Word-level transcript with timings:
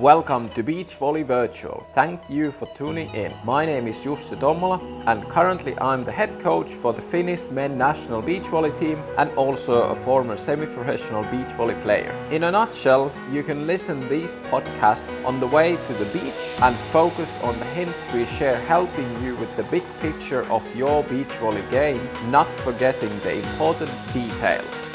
Welcome 0.00 0.48
to 0.54 0.62
Beach 0.62 0.94
Volley 0.94 1.24
Virtual. 1.24 1.86
Thank 1.92 2.22
you 2.30 2.52
for 2.52 2.64
tuning 2.74 3.14
in. 3.14 3.34
My 3.44 3.66
name 3.66 3.86
is 3.86 3.98
Jussi 3.98 4.34
Tommola 4.34 4.80
and 5.06 5.28
currently 5.28 5.78
I'm 5.78 6.04
the 6.04 6.10
head 6.10 6.40
coach 6.40 6.72
for 6.72 6.94
the 6.94 7.02
Finnish 7.02 7.50
men 7.50 7.76
national 7.76 8.22
beach 8.22 8.44
volley 8.44 8.72
team 8.80 8.98
and 9.18 9.30
also 9.32 9.82
a 9.82 9.94
former 9.94 10.38
semi-professional 10.38 11.24
beach 11.24 11.52
volley 11.52 11.74
player. 11.82 12.12
In 12.30 12.44
a 12.44 12.50
nutshell, 12.50 13.12
you 13.30 13.42
can 13.42 13.66
listen 13.66 14.08
these 14.08 14.36
podcasts 14.50 15.10
on 15.26 15.38
the 15.38 15.48
way 15.48 15.76
to 15.76 15.92
the 15.92 16.06
beach 16.18 16.40
and 16.62 16.74
focus 16.74 17.38
on 17.42 17.58
the 17.58 17.66
hints 17.66 18.10
we 18.14 18.24
share 18.24 18.56
helping 18.60 19.22
you 19.22 19.36
with 19.36 19.54
the 19.58 19.64
big 19.64 19.84
picture 20.00 20.50
of 20.50 20.64
your 20.74 21.02
beach 21.04 21.34
volley 21.42 21.64
game, 21.70 22.08
not 22.30 22.48
forgetting 22.64 23.12
the 23.18 23.34
important 23.34 23.92
details. 24.14 24.86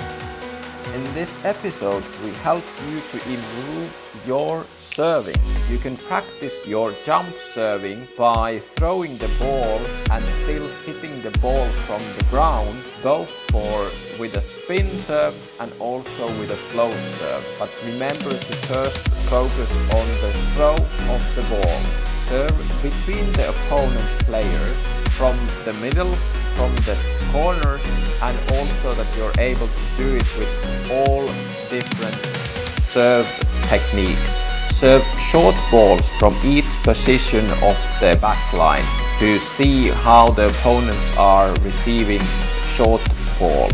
In 0.96 1.04
this 1.14 1.44
episode, 1.44 2.04
we 2.24 2.32
help 2.36 2.64
you 2.88 3.02
to 3.12 3.18
improve 3.30 4.24
your 4.26 4.64
serving. 4.96 5.36
You 5.70 5.78
can 5.78 5.98
practice 5.98 6.66
your 6.66 6.94
jump 7.04 7.36
serving 7.36 8.08
by 8.18 8.60
throwing 8.60 9.18
the 9.18 9.28
ball 9.38 9.82
and 10.10 10.24
still 10.44 10.66
hitting 10.86 11.22
the 11.22 11.38
ball 11.40 11.66
from 11.86 12.02
the 12.18 12.24
ground, 12.30 12.80
both 13.04 13.30
for 13.52 13.92
with 14.18 14.38
a 14.38 14.42
spin 14.42 14.88
serve 15.04 15.36
and 15.60 15.70
also 15.82 16.28
with 16.40 16.50
a 16.52 16.56
float 16.72 16.96
serve. 17.20 17.44
But 17.60 17.70
remember 17.84 18.38
to 18.38 18.56
first 18.72 19.10
focus 19.28 19.72
on 20.00 20.08
the 20.24 20.32
throw 20.56 20.76
of 21.14 21.22
the 21.36 21.44
ball. 21.52 21.80
Serve 22.30 22.58
between 22.82 23.30
the 23.34 23.50
opponent 23.50 24.10
players 24.24 24.78
from 25.18 25.36
the 25.66 25.74
middle, 25.82 26.14
from 26.56 26.74
the 26.88 26.96
corner, 27.34 27.80
and 28.24 28.36
also 28.56 28.94
that 28.94 29.10
you're 29.18 29.40
able 29.40 29.68
to 29.68 29.84
do 29.98 30.16
it 30.16 30.30
with 30.40 30.52
all 30.90 31.26
different 31.70 32.16
serve 32.80 33.28
techniques 33.68 34.45
serve 34.76 35.06
short 35.32 35.56
balls 35.72 36.10
from 36.20 36.36
each 36.44 36.68
position 36.84 37.46
of 37.64 37.78
the 38.02 38.12
backline 38.20 38.84
to 39.20 39.40
see 39.40 39.88
how 40.04 40.30
the 40.32 40.48
opponents 40.48 41.18
are 41.18 41.54
receiving 41.62 42.20
short 42.76 43.02
balls. 43.40 43.72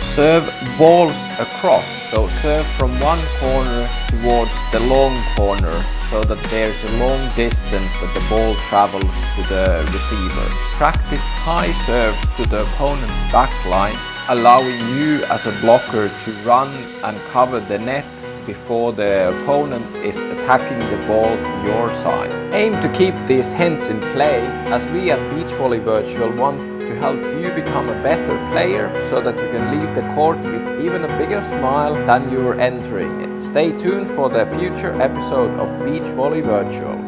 Serve 0.00 0.44
balls 0.76 1.16
across, 1.38 1.86
so 2.10 2.26
serve 2.26 2.66
from 2.66 2.90
one 2.98 3.22
corner 3.38 3.88
towards 4.08 4.50
the 4.72 4.80
long 4.80 5.14
corner 5.36 5.80
so 6.10 6.24
that 6.24 6.42
there's 6.50 6.82
a 6.90 6.98
long 6.98 7.20
distance 7.36 7.92
that 8.00 8.12
the 8.12 8.24
ball 8.28 8.56
travels 8.68 9.14
to 9.36 9.42
the 9.48 9.80
receiver. 9.94 10.46
Practice 10.74 11.22
high 11.46 11.70
serves 11.86 12.20
to 12.36 12.42
the 12.50 12.62
opponent's 12.62 13.14
backline, 13.30 13.96
allowing 14.28 14.80
you 14.98 15.22
as 15.30 15.46
a 15.46 15.54
blocker 15.60 16.10
to 16.24 16.30
run 16.42 16.68
and 17.04 17.16
cover 17.30 17.60
the 17.60 17.78
net 17.78 18.04
before 18.46 18.92
the 18.92 19.28
opponent 19.30 19.84
is 19.96 20.18
attacking 20.18 20.78
the 20.78 21.06
ball 21.06 21.36
your 21.64 21.90
side. 21.92 22.30
Aim 22.54 22.72
to 22.82 22.88
keep 22.92 23.14
these 23.26 23.52
hints 23.52 23.88
in 23.88 24.00
play 24.12 24.40
as 24.76 24.88
we 24.88 25.10
at 25.10 25.20
Beach 25.34 25.52
Volley 25.58 25.78
Virtual 25.78 26.30
want 26.32 26.58
to 26.86 26.96
help 26.96 27.20
you 27.40 27.50
become 27.52 27.88
a 27.88 28.02
better 28.02 28.36
player 28.50 28.90
so 29.08 29.20
that 29.20 29.36
you 29.36 29.48
can 29.50 29.64
leave 29.74 29.94
the 29.94 30.06
court 30.14 30.38
with 30.38 30.84
even 30.84 31.04
a 31.04 31.18
bigger 31.18 31.40
smile 31.40 31.94
than 32.06 32.30
you 32.30 32.42
were 32.42 32.58
entering 32.60 33.20
it. 33.20 33.42
Stay 33.42 33.72
tuned 33.80 34.08
for 34.08 34.28
the 34.28 34.46
future 34.58 35.00
episode 35.00 35.58
of 35.58 35.68
Beach 35.84 36.08
Volley 36.14 36.40
Virtual. 36.40 37.01